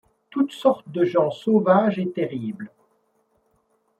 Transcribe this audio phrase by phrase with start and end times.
[0.31, 2.71] Toutes sortes de gens sauvages et terribles;